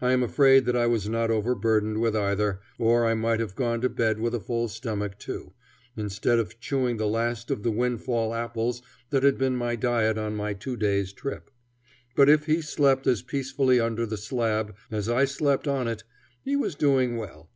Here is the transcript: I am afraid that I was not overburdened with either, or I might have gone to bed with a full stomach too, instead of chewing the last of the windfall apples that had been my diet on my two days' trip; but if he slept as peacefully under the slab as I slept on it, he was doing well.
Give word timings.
I 0.00 0.12
am 0.12 0.22
afraid 0.22 0.64
that 0.64 0.76
I 0.76 0.86
was 0.86 1.10
not 1.10 1.30
overburdened 1.30 2.00
with 2.00 2.16
either, 2.16 2.60
or 2.78 3.04
I 3.04 3.12
might 3.12 3.38
have 3.38 3.54
gone 3.54 3.82
to 3.82 3.90
bed 3.90 4.18
with 4.18 4.34
a 4.34 4.40
full 4.40 4.66
stomach 4.66 5.18
too, 5.18 5.52
instead 5.94 6.38
of 6.38 6.58
chewing 6.58 6.96
the 6.96 7.06
last 7.06 7.50
of 7.50 7.62
the 7.62 7.70
windfall 7.70 8.32
apples 8.32 8.80
that 9.10 9.22
had 9.24 9.36
been 9.36 9.54
my 9.54 9.76
diet 9.76 10.16
on 10.16 10.34
my 10.36 10.54
two 10.54 10.78
days' 10.78 11.12
trip; 11.12 11.50
but 12.16 12.30
if 12.30 12.46
he 12.46 12.62
slept 12.62 13.06
as 13.06 13.20
peacefully 13.20 13.78
under 13.78 14.06
the 14.06 14.16
slab 14.16 14.74
as 14.90 15.06
I 15.10 15.26
slept 15.26 15.68
on 15.68 15.86
it, 15.86 16.02
he 16.42 16.56
was 16.56 16.74
doing 16.74 17.18
well. 17.18 17.50